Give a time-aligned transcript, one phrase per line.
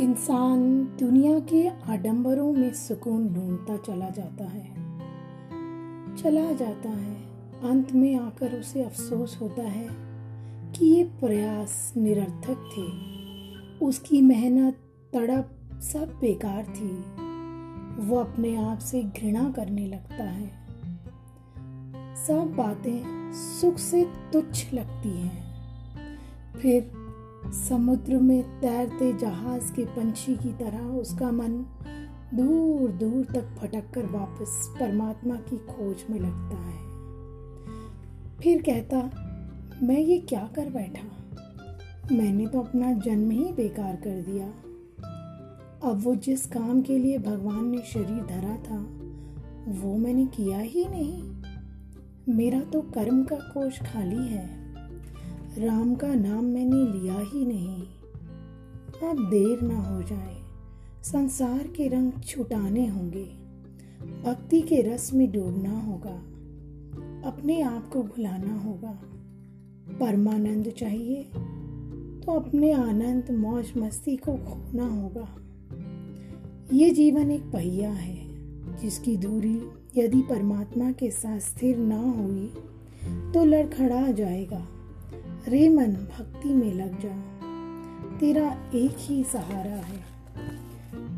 [0.00, 4.74] इंसान दुनिया के आडंबरों में सुकून ढूंढता चला जाता है।
[6.16, 7.14] चला जाता है।
[7.70, 9.88] अंत में आकर उसे अफसोस होता है
[10.72, 13.10] कि ये प्रयास निरर्थक थे।
[13.86, 14.74] उसकी मेहनत,
[15.12, 15.50] तड़प
[15.82, 16.96] सब बेकार थी।
[18.06, 20.50] वो अपने आप से घृणा करने लगता है।
[22.16, 25.54] सब बातें सुख से तुच्छ लगती हैं।
[26.52, 26.99] फिर
[27.46, 31.64] समुद्र में तैरते जहाज़ के पंछी की तरह उसका मन
[32.34, 36.90] दूर दूर तक भटक कर वापस परमात्मा की खोज में लगता है।
[38.36, 38.96] फिर कहता,
[39.82, 41.08] मैं ये क्या कर बैठा?
[42.14, 44.46] मैंने तो अपना जन्म ही बेकार कर दिया।
[45.90, 48.78] अब वो जिस काम के लिए भगवान ने शरीर धरा था,
[49.80, 51.42] वो मैंने किया ही नहीं।
[52.34, 54.69] मेरा तो कर्म का कोष खाली है।
[55.58, 57.82] राम का नाम मैंने लिया ही नहीं।
[59.08, 60.36] अब देर ना हो जाए,
[61.02, 63.24] संसार के रंग छुटाने होंगे।
[64.24, 66.14] भक्ति के रस में डूबना होगा,
[67.28, 68.98] अपने आप को भुलाना होगा।
[70.00, 71.22] परमानंद चाहिए
[72.20, 75.28] तो अपने आनंद, मौज, मस्ती को खोना होगा।
[76.72, 78.18] ये जीवन एक पहिया है,
[78.76, 79.60] जिसकी दूरी
[79.96, 82.52] यदि परमात्मा के साथ स्थिर ना हुई
[83.34, 84.66] तो लड़खड़ा जाएगा।
[85.48, 87.14] रे मन भक्ति में लग जा।
[88.18, 90.04] तेरा एक ही सहारा है।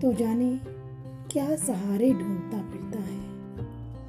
[0.01, 0.61] तो जाने
[1.31, 3.20] क्या सहारे ढूंढता फिरता है।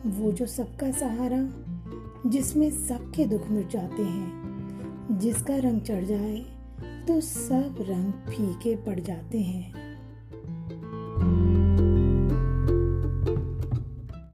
[0.05, 1.49] वो जो सबका सहारा,
[2.29, 4.43] जिसमें सबके दुख मिट जाते हैं,
[5.11, 6.45] जिसका रंग चढ़ जाए
[7.07, 9.92] तो सब रंग फीके पड़ जाते हैं।